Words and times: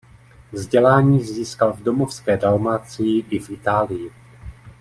Vzdělání 0.51 1.23
získal 1.23 1.73
v 1.73 1.83
domovské 1.83 2.37
Dalmácii 2.37 3.25
i 3.29 3.39
v 3.39 3.49
Itálii. 3.49 4.11